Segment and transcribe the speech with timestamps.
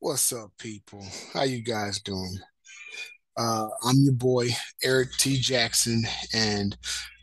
[0.00, 1.02] What's up, people?
[1.32, 2.36] How you guys doing?
[3.38, 4.48] Uh, I'm your boy
[4.82, 5.40] Erik T.
[5.40, 6.04] Jackson,
[6.34, 6.76] and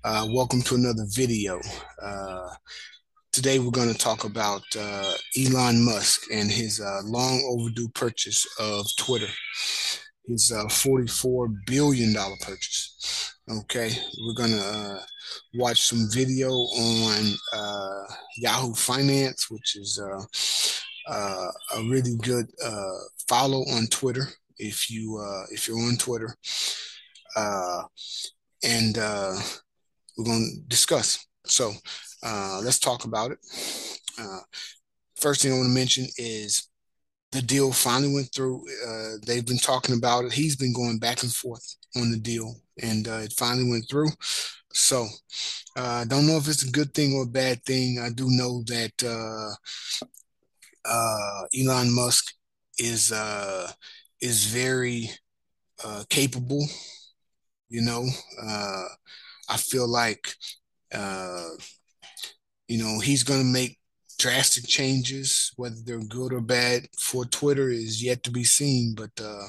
[0.04, 1.60] uh, welcome to another video.
[2.02, 2.50] Uh,
[3.32, 8.48] today, we're going to talk about uh, Elon Musk and his uh, long overdue purchase
[8.60, 9.30] of Twitter,
[10.26, 13.36] his uh, $44 billion purchase.
[13.50, 13.92] Okay,
[14.26, 15.00] we're to
[15.54, 17.36] watch some video on
[18.38, 20.00] Yahoo Finance, which is
[21.08, 26.36] uh, a really good uh, follow on Twitter if you uh, if you're on Twitter,
[27.36, 27.84] uh,
[28.64, 29.36] and uh,
[30.18, 31.26] we're going to discuss.
[31.46, 31.72] So
[32.24, 33.40] uh, let's talk about it.
[35.16, 36.68] first thing I want to mention is
[37.32, 38.66] the deal finally went through.
[39.26, 40.34] they've been talking about it.
[40.34, 44.10] He's been going back and forth on the deal, and it finally went through.
[44.74, 45.08] So
[45.78, 48.00] I uh, don't know if it's a good thing or a bad thing.
[48.00, 49.56] I do know that uh,
[50.86, 52.34] uh, Elon Musk
[52.78, 53.72] is uh,
[54.22, 55.10] is very
[55.84, 56.66] uh, capable.
[57.70, 58.08] You know,
[58.42, 58.86] uh,
[59.50, 60.34] I feel like
[60.94, 61.50] uh,
[62.68, 63.78] you know he's going to make
[64.22, 68.94] drastic changes, whether they're good or bad for Twitter is yet to be seen.
[68.96, 69.48] But uh,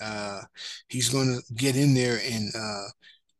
[0.00, 0.40] uh,
[0.88, 2.88] he's going to get in there and uh,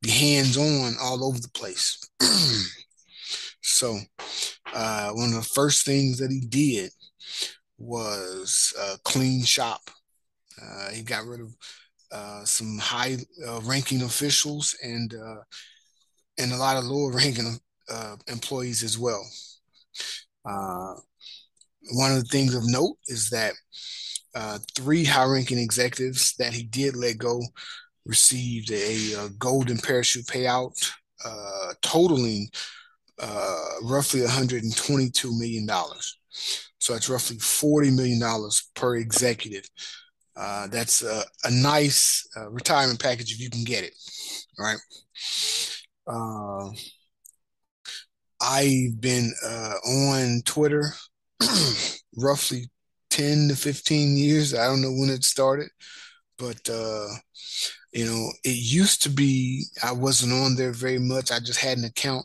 [0.02, 1.98] be hands on all over the place.
[3.62, 3.98] so,
[4.74, 6.90] uh, one of the first things that he did
[7.78, 9.80] was uh, clean shop.
[10.60, 11.54] Uh, he got rid of
[12.12, 15.40] uh, some high uh, ranking officials and uh,
[16.38, 17.58] and a lot of lower ranking
[17.90, 19.24] uh, employees as well.
[20.44, 23.54] one of the things of note is that
[24.76, 27.42] three high ranking executives that he did let go
[28.04, 30.72] received a, a golden parachute payout
[31.82, 32.48] totaling
[33.82, 35.68] roughly $122 million.
[36.78, 39.68] So it's roughly $40 million per executive.
[40.34, 43.94] Uh, that's a, a nice uh, retirement package if you can get it.
[44.58, 44.78] Right.
[46.06, 46.70] Uh,
[48.40, 50.92] I've been uh, on Twitter
[52.16, 52.70] roughly
[53.10, 54.54] 10 to 15 years.
[54.54, 55.68] I don't know when it started,
[56.38, 57.08] but uh,
[57.92, 61.30] you know, it used to be I wasn't on there very much.
[61.30, 62.24] I just had an account.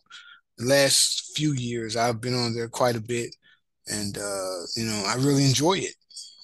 [0.59, 3.35] Last few years, I've been on there quite a bit
[3.87, 5.95] and uh, you know I really enjoy it.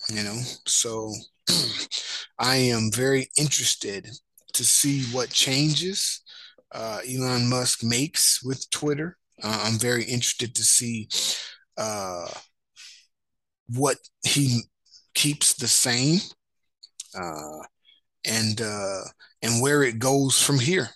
[0.10, 1.14] You know, so
[2.40, 4.10] I am very interested
[4.54, 6.22] to see what changes
[6.74, 9.18] uh, Elon Musk makes with Twitter.
[9.42, 11.08] Uh, I'm very interested to see
[11.78, 12.28] uh,
[13.68, 14.62] what he
[15.14, 16.20] keeps the same
[17.18, 17.60] uh,
[18.26, 19.02] and uh,
[19.42, 20.90] and where it goes from here.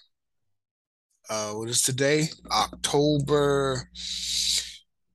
[1.29, 2.29] Uh, what is today?
[2.51, 3.89] October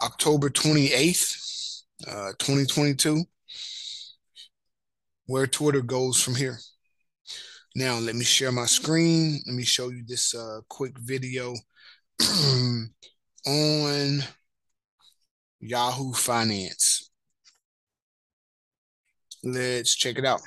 [0.02, 3.24] October 28th, uh, 2022,
[5.26, 6.58] where Twitter goes from here.
[7.74, 9.40] Now, let me share my screen.
[9.46, 11.54] Let me show you this uh, quick video
[13.46, 14.22] on
[15.60, 17.10] Yahoo Finance.
[19.42, 20.42] Let's check it out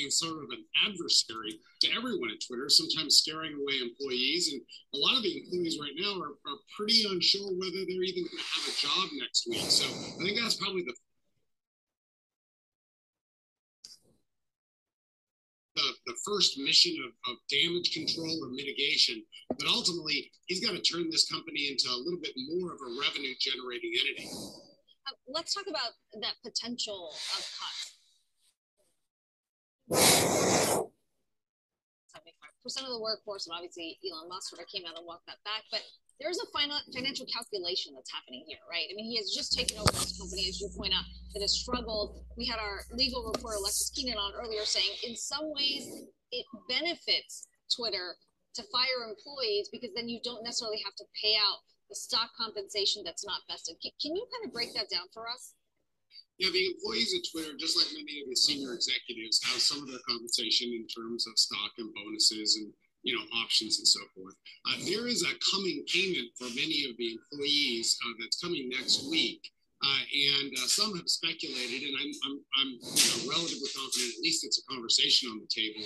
[0.00, 4.52] being sort of an adversary to everyone at Twitter, sometimes scaring away employees.
[4.52, 4.62] And
[4.94, 8.40] a lot of the employees right now are, are pretty unsure whether they're even going
[8.40, 9.68] to have a job next week.
[9.68, 10.94] So I think that's probably the
[15.76, 20.82] The, the, first mission of, of, damage control or mitigation, but ultimately he's got to
[20.82, 24.28] turn this company into a little bit more of a revenue generating entity.
[25.08, 27.89] Uh, let's talk about that potential of cuts.
[29.90, 30.86] 75%
[32.86, 35.64] of the workforce, and obviously Elon Musk sort of came out and walked that back.
[35.70, 35.82] But
[36.20, 38.86] there's a final, financial calculation that's happening here, right?
[38.86, 41.56] I mean, he has just taken over this company, as you point out, that has
[41.56, 42.20] struggled.
[42.36, 45.88] We had our legal reporter, Alexis Keenan, on earlier saying in some ways
[46.30, 48.14] it benefits Twitter
[48.54, 53.02] to fire employees because then you don't necessarily have to pay out the stock compensation
[53.04, 53.76] that's not vested.
[53.80, 55.54] Can you kind of break that down for us?
[56.40, 59.88] Yeah, the employees at Twitter, just like many of the senior executives, have some of
[59.92, 62.72] their compensation in terms of stock and bonuses and
[63.02, 64.32] you know options and so forth.
[64.64, 69.04] Uh, there is a coming payment for many of the employees uh, that's coming next
[69.10, 69.52] week.
[69.84, 70.04] Uh,
[70.40, 74.44] and uh, some have speculated, and I'm, I'm, I'm you know, relatively confident, at least
[74.44, 75.80] it's a conversation on the table,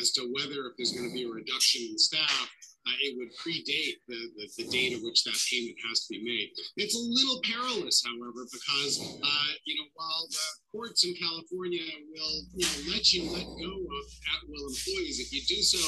[0.00, 2.48] as to whether if there's going to be a reduction in staff
[2.88, 6.24] uh, it would predate the, the, the, date at which that payment has to be
[6.24, 6.48] made.
[6.80, 12.36] It's a little perilous, however, because uh, you know while the courts in California will
[12.56, 15.80] you know let you let go of at-will employees if you do so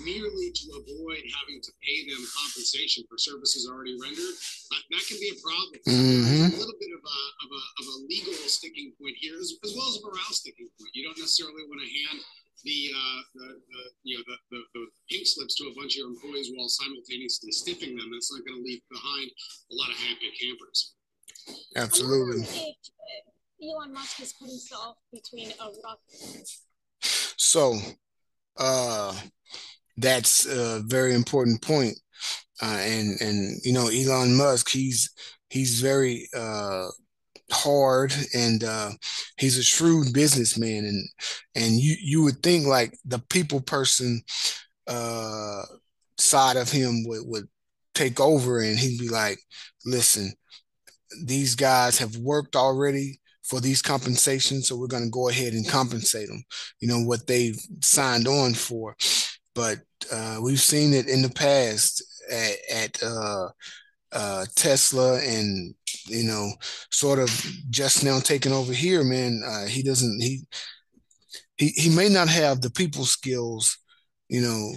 [0.00, 4.36] merely to avoid having to pay them compensation for services already rendered,
[4.72, 5.76] uh, that can be a problem.
[5.84, 6.56] Mm-hmm.
[6.56, 9.76] A little bit of a, of a, of a legal sticking point here, as, as
[9.76, 10.92] well as a morale sticking point.
[10.96, 12.18] You don't necessarily want to hand
[12.64, 15.98] the, uh, the, the, you know the, the, the, pink slips to a bunch of
[15.98, 18.10] your employees while simultaneously stiffing them.
[18.12, 19.30] That's not going to leave behind
[19.70, 20.94] a lot of happy campers.
[21.76, 22.46] Absolutely.
[23.62, 26.00] Elon Musk is putting himself between a rock.
[27.36, 27.78] So,
[28.56, 29.14] uh,
[29.96, 31.98] that's a very important point.
[32.62, 35.10] Uh, and and you know Elon Musk, he's
[35.50, 36.88] he's very uh,
[37.50, 38.90] hard and uh,
[39.38, 41.08] he's a shrewd businessman and
[41.54, 44.20] and you you would think like the people person
[44.88, 45.62] uh,
[46.18, 47.48] side of him would would
[47.94, 49.38] take over and he'd be like
[49.84, 50.32] listen
[51.24, 55.68] these guys have worked already for these compensations so we're going to go ahead and
[55.68, 56.44] compensate them
[56.80, 58.96] you know what they've signed on for.
[59.54, 59.78] But
[60.12, 63.48] uh, we've seen it in the past at, at uh,
[64.16, 65.74] uh, Tesla and
[66.08, 66.50] you know,
[66.90, 67.28] sort of
[67.68, 69.42] just now taking over here, man.
[69.46, 70.46] Uh, he doesn't he
[71.56, 73.76] he he may not have the people skills,
[74.28, 74.72] you know,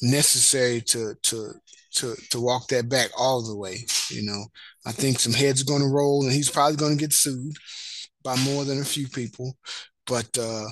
[0.00, 1.52] necessary to to
[1.94, 3.78] to to walk that back all the way.
[4.10, 4.44] You know,
[4.86, 7.56] I think some heads are going to roll, and he's probably going to get sued
[8.22, 9.56] by more than a few people.
[10.06, 10.68] But uh,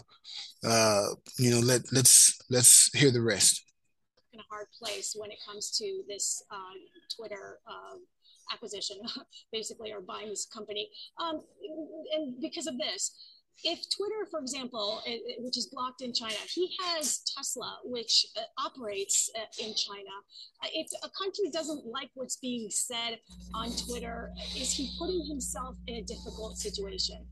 [0.65, 1.07] uh,
[1.39, 3.66] you know, let let's let's hear the rest.
[4.37, 6.77] In a hard place when it comes to this uh,
[7.17, 7.97] Twitter uh,
[8.53, 8.99] acquisition,
[9.53, 10.91] basically, or buying this company.
[11.19, 11.41] Um,
[12.15, 13.17] and because of this,
[13.65, 15.01] if Twitter, for example,
[15.39, 20.13] which is blocked in China, he has Tesla, which uh, operates uh, in China.
[20.63, 23.19] Uh, if a country doesn't like what's being said
[23.55, 27.25] on Twitter, is he putting himself in a difficult situation?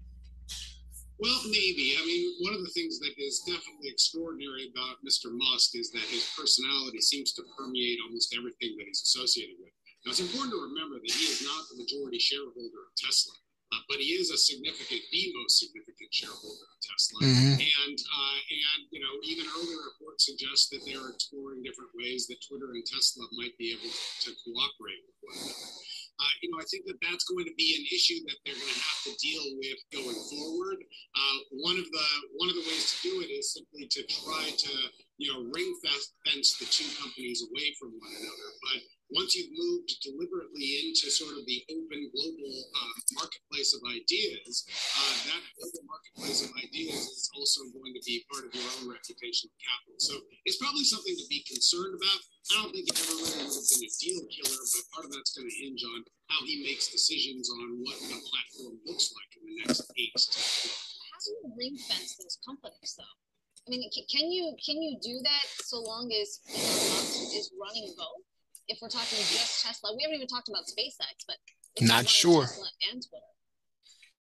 [1.19, 1.95] Well, maybe.
[1.95, 5.31] I mean, one of the things that is definitely extraordinary about Mr.
[5.31, 9.71] Musk is that his personality seems to permeate almost everything that he's associated with.
[10.05, 13.33] Now, it's important to remember that he is not the majority shareholder of Tesla,
[13.73, 17.19] uh, but he is a significant, the most significant shareholder of Tesla.
[17.25, 17.63] Mm-hmm.
[17.63, 22.27] And uh, and you know, even earlier reports suggest that they are exploring different ways
[22.27, 25.73] that Twitter and Tesla might be able to cooperate with one another.
[26.15, 28.75] Uh, you know, I think that that's going to be an issue that they're going
[28.75, 30.79] to have to deal with going forward.
[31.15, 32.07] Uh, one of the
[32.39, 34.73] one of the ways to do it is simply to try to
[35.19, 36.15] you know ring fence
[36.59, 38.49] the two companies away from one another.
[38.63, 38.79] But
[39.11, 44.65] once you've moved deliberately into sort of the open global uh, marketplace of ideas,
[44.97, 48.87] uh, that global marketplace of ideas is also going to be part of your own
[48.93, 49.99] reputation of capital.
[49.99, 50.15] So
[50.45, 52.21] it's probably something to be concerned about.
[52.53, 55.11] I don't think it ever really would have been a deal killer, but part of
[55.13, 59.31] that's going to hinge on how he makes decisions on what the platform looks like
[59.37, 63.17] in the next eight to How do you ring fence those companies, though?
[63.65, 67.89] I mean, can you can you do that so long as Elon Musk is running
[67.97, 68.29] both?
[68.69, 71.37] if we're talking just Tesla, we haven't even talked about SpaceX, but
[71.81, 72.43] not sure.
[72.43, 73.33] Tesla and Twitter.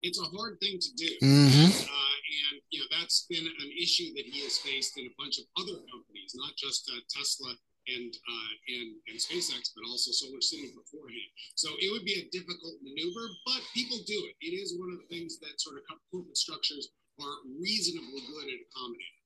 [0.03, 1.67] It's a hard thing to do, mm-hmm.
[1.67, 2.59] uh, and you know
[2.99, 6.53] that's been an issue that he has faced in a bunch of other companies, not
[6.59, 7.55] just uh, Tesla
[7.89, 11.31] and, uh, and and SpaceX, but also Solar City beforehand.
[11.55, 14.35] So it would be a difficult maneuver, but people do it.
[14.45, 16.91] It is one of the things that sort of corporate structures
[17.23, 19.17] are reasonably good at accommodating.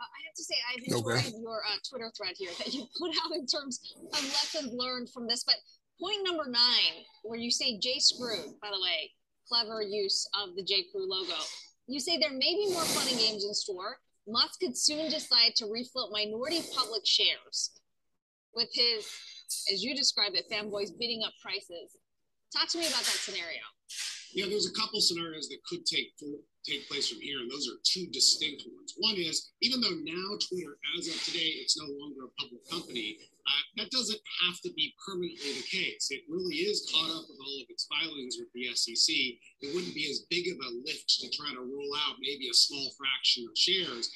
[0.00, 1.44] I have to say, I've enjoyed okay.
[1.44, 5.28] your uh, Twitter thread here that you put out in terms of lessons learned from
[5.28, 5.44] this.
[5.44, 5.56] But
[6.00, 9.12] point number nine, where you say J Screw, by the way,
[9.46, 11.36] clever use of the J Crew logo.
[11.90, 13.98] You say there may be more fun and games in store.
[14.28, 17.72] Musk could soon decide to refloat minority public shares
[18.54, 19.10] with his,
[19.72, 21.98] as you describe it, fanboys bidding up prices.
[22.54, 23.66] Talk to me about that scenario.
[24.32, 26.14] Yeah, there's a couple scenarios that could take
[26.62, 28.94] take place from here, and those are two distinct ones.
[28.98, 33.18] One is even though now Twitter, as of today, it's no longer a public company,
[33.18, 36.08] uh, that doesn't have to be permanently the case.
[36.10, 39.10] It really is caught up with all of its filings with the SEC.
[39.62, 42.54] It wouldn't be as big of a lift to try to roll out maybe a
[42.54, 44.10] small fraction of shares.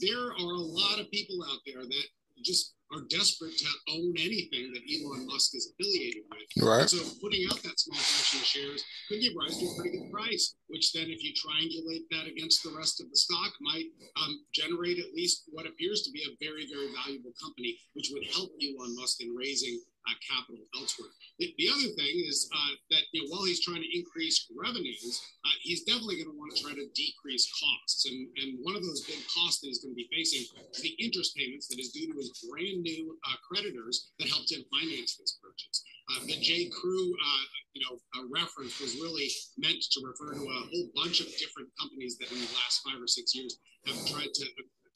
[0.00, 2.06] There are a lot of people out there that
[2.44, 6.48] just are desperate to own anything that Elon Musk is affiliated with.
[6.58, 6.90] Right.
[6.90, 10.10] so putting out that small fraction of shares could give rise to a pretty good
[10.10, 14.42] price, which then if you triangulate that against the rest of the stock might um,
[14.52, 18.50] generate at least what appears to be a very, very valuable company, which would help
[18.58, 21.12] Elon Musk in raising uh, capital elsewhere.
[21.38, 25.20] The, the, other thing is uh, that you know, while he's trying to increase revenues,
[25.44, 28.08] uh, he's definitely going to want to try to decrease costs.
[28.08, 30.96] And, and one of those big costs that he's going to be facing is the
[31.00, 35.16] interest payments that is due to his brand new uh, creditors that helped him finance
[35.16, 35.84] this purchase.
[36.10, 36.68] Uh, the J.
[36.68, 37.94] Crew, uh, you know,
[38.32, 42.38] reference was really meant to refer to a whole bunch of different companies that in
[42.38, 44.44] the last five or six years have tried to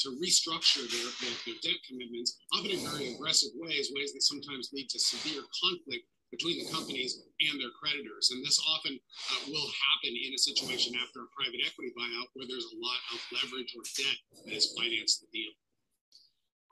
[0.00, 4.70] to restructure their, their, their, debt commitments, often in very aggressive ways, ways that sometimes
[4.72, 8.34] lead to severe conflict between the companies and their creditors.
[8.34, 12.46] And this often uh, will happen in a situation after a private equity buyout where
[12.50, 15.54] there's a lot of leverage or debt that has financed the deal.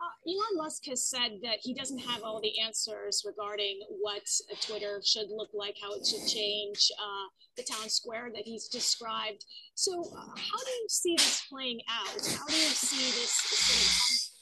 [0.02, 4.28] Uh, Elon Musk has said that he doesn't have all the answers regarding what
[4.60, 9.44] Twitter should look like, how it should change, uh, the town square that he's described.
[9.76, 12.26] So, uh, how do you see this playing out?
[12.36, 14.32] How do you see this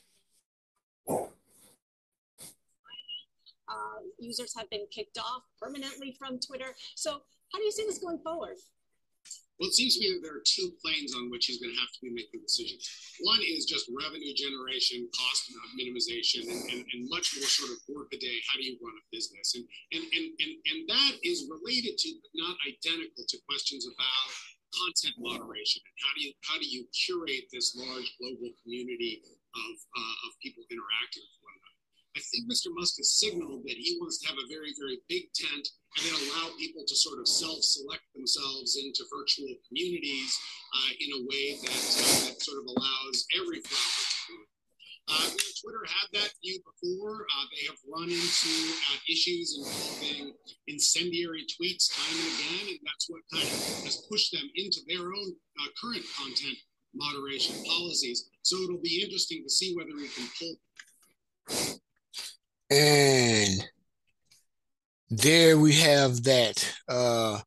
[3.69, 6.75] uh, users have been kicked off permanently from Twitter.
[6.95, 7.12] So,
[7.52, 8.57] how do you see this going forward?
[9.61, 11.81] Well, it seems to me that there are two planes on which he's going to
[11.85, 12.81] have to be making decisions.
[13.21, 18.09] One is just revenue generation, cost minimization, and, and, and much more sort of work
[18.17, 18.40] a day.
[18.49, 19.52] How do you run a business?
[19.52, 24.33] And, and, and, and, and that is related to, but not identical to questions about
[24.71, 29.75] content moderation and how do you how do you curate this large global community of,
[29.99, 31.80] uh, of people interacting with one another.
[32.17, 32.75] I think Mr.
[32.75, 36.14] Musk has signaled that he wants to have a very, very big tent and then
[36.26, 40.35] allow people to sort of self-select themselves into virtual communities
[40.75, 44.35] uh, in a way that, uh, that, sort of allows every flower to.
[45.11, 45.26] Uh,
[45.62, 47.26] Twitter had that view before.
[47.31, 48.52] Uh, they have run into
[48.90, 50.35] uh, issues involving
[50.67, 55.14] incendiary tweets time and again, and that's what kind of has pushed them into their
[55.14, 55.31] own
[55.62, 56.59] uh, current content
[56.95, 58.31] moderation policies.
[58.43, 60.55] So it'll be interesting to see whether we can pull
[62.71, 63.69] and
[65.11, 66.73] there we have that.
[66.89, 67.41] Uh,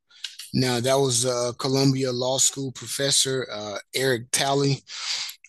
[0.53, 4.83] now, that was uh, Columbia Law School professor uh, Eric Talley.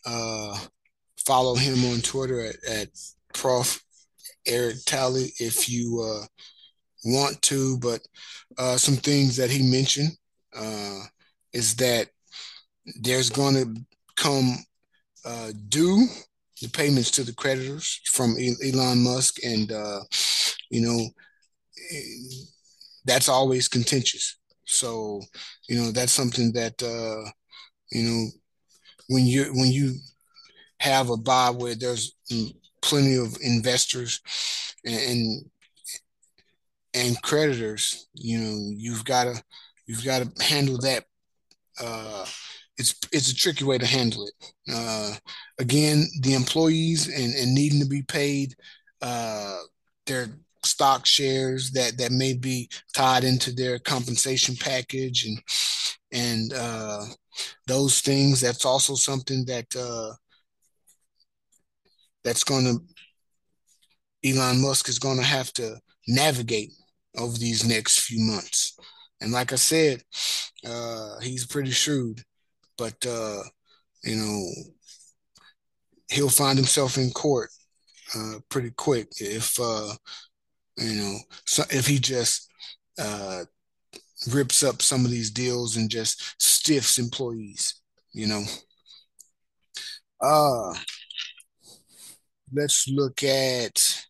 [0.07, 0.59] Uh,
[1.27, 2.89] follow him on Twitter at, at
[3.35, 3.83] Prof.
[4.47, 6.27] Eric Talley if you uh,
[7.05, 7.79] want to.
[7.79, 8.01] But
[8.59, 10.11] uh, some things that he mentioned
[10.55, 11.01] uh,
[11.53, 12.09] is that
[13.01, 13.83] there's going to
[14.17, 14.57] come
[15.25, 16.07] uh, due
[16.61, 20.01] the payments to the creditors from Elon Musk, and uh,
[20.71, 21.09] you know
[23.05, 24.37] that's always contentious.
[24.65, 25.21] So
[25.69, 27.31] you know that's something that uh,
[27.91, 28.27] you know
[29.09, 29.97] when you when you
[30.79, 32.15] have a buy where there's
[32.83, 34.21] plenty of investors
[34.85, 35.45] and
[36.95, 39.43] and creditors, you know you've got to
[39.87, 41.05] you've got to handle that
[41.81, 42.25] uh,
[42.77, 44.53] it's it's a tricky way to handle it.
[44.73, 45.15] Uh,
[45.59, 48.55] again, the employees and, and needing to be paid
[49.03, 49.59] uh,
[50.07, 50.29] their
[50.65, 55.39] stock shares that that may be tied into their compensation package and
[56.13, 57.05] and uh,
[57.67, 58.41] those things.
[58.41, 60.15] That's also something that uh,
[62.25, 65.79] that's going to Elon Musk is going to have to
[66.09, 66.73] navigate
[67.17, 68.77] over these next few months.
[69.21, 70.03] And like I said,
[70.67, 72.25] uh, he's pretty shrewd
[72.77, 73.43] but uh,
[74.03, 74.49] you know
[76.11, 77.51] he'll find himself in court
[78.17, 79.93] uh, pretty quick if uh,
[80.79, 82.49] you know so if he just
[82.99, 83.45] uh,
[84.33, 87.81] rips up some of these deals and just stiffs employees.
[88.13, 88.45] You know.
[90.21, 90.75] Uh
[92.53, 94.07] let's look at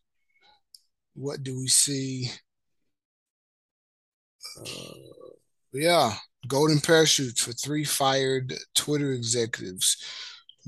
[1.15, 2.29] what do we see.
[4.59, 4.93] Uh,
[5.73, 6.13] yeah,
[6.47, 9.97] golden parachutes for three fired Twitter executives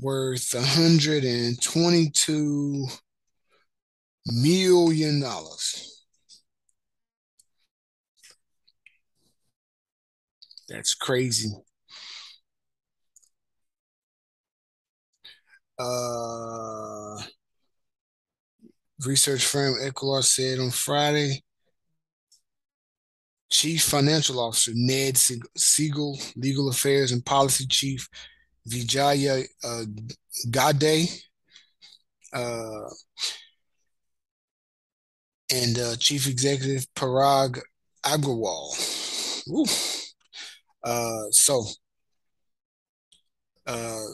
[0.00, 2.86] worth 122
[4.26, 6.04] million dollars.
[10.68, 11.50] That's crazy.
[15.78, 17.22] Uh,
[19.06, 21.42] research firm Equilar said on Friday
[23.50, 28.08] Chief Financial Officer Ned Segal, Legal Affairs and Policy Chief
[28.66, 29.84] Vijaya uh,
[30.50, 31.08] Gade,
[32.32, 32.88] uh,
[35.50, 37.60] and uh, Chief Executive Parag
[38.04, 38.76] Agrawal.
[40.84, 41.64] Uh, so,
[43.66, 44.04] uh,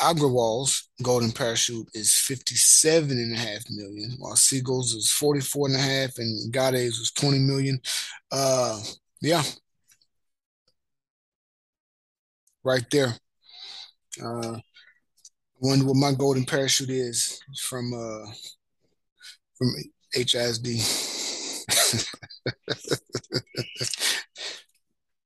[0.00, 5.80] Agrawal's golden parachute is 57 and a half million, while Segal's is 44 and a
[5.80, 7.80] half and Gade's was 20 million.
[8.32, 8.80] Uh,
[9.20, 9.42] yeah.
[12.64, 13.14] Right there.
[14.22, 14.58] Uh,
[15.60, 18.26] wonder what my golden parachute is from uh
[19.56, 19.74] from
[20.14, 20.80] HISD.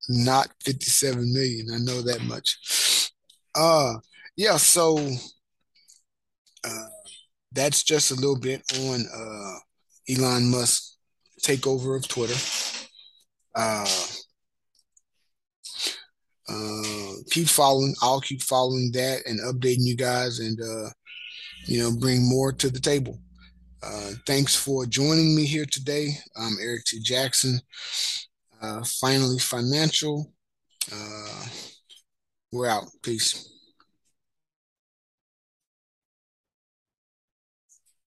[0.08, 1.68] not 57 million.
[1.72, 3.10] I know that much.
[3.54, 3.94] Uh
[4.36, 4.98] yeah, so
[6.64, 6.86] uh
[7.52, 9.58] that's just a little bit on uh
[10.08, 10.96] Elon Musk
[11.42, 12.34] takeover of Twitter.
[13.54, 13.86] Uh
[16.48, 20.90] uh keep following i'll keep following that and updating you guys and uh
[21.66, 23.18] you know bring more to the table.
[23.82, 26.10] Uh thanks for joining me here today.
[26.36, 27.00] I'm Erik T.
[27.00, 27.60] Jackson.
[28.60, 30.32] Uh finally financial.
[30.92, 31.46] Uh
[32.52, 32.84] we're out.
[33.02, 33.53] Peace